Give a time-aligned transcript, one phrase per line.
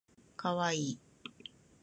[0.35, 0.99] かわいい